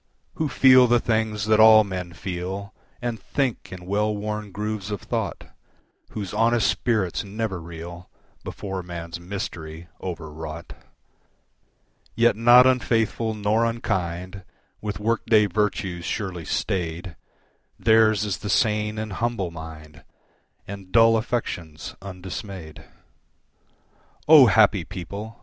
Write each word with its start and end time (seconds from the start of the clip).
Who 0.33 0.49
feel 0.49 0.87
the 0.87 0.99
things 0.99 1.45
that 1.45 1.59
all 1.59 1.83
men 1.83 2.13
feel, 2.13 2.73
And 3.03 3.19
think 3.19 3.71
in 3.71 3.85
well 3.85 4.15
worn 4.15 4.51
grooves 4.51 4.89
of 4.89 5.01
thought, 5.03 5.51
Whose 6.09 6.33
honest 6.33 6.65
spirits 6.67 7.23
never 7.23 7.61
reel 7.61 8.09
Before 8.43 8.81
man's 8.81 9.19
mystery, 9.19 9.89
overwrought. 10.01 10.73
Yet 12.15 12.35
not 12.35 12.65
unfaithful 12.65 13.35
nor 13.35 13.63
unkind, 13.63 14.43
with 14.81 14.99
work 14.99 15.23
day 15.27 15.45
virtues 15.45 16.03
surely 16.03 16.45
staid, 16.45 17.15
Theirs 17.77 18.25
is 18.25 18.39
the 18.39 18.49
sane 18.49 18.97
and 18.97 19.13
humble 19.13 19.51
mind, 19.51 20.03
And 20.67 20.91
dull 20.91 21.15
affections 21.15 21.95
undismayed. 22.01 22.83
O 24.27 24.47
happy 24.47 24.83
people! 24.83 25.37